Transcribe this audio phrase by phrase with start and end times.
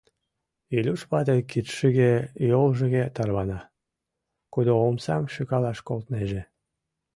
[0.75, 2.13] Илюш вате кидшыге,
[2.49, 3.59] йолжыге тарвана,
[4.53, 6.41] кудо омсам шӱкал колтынеже.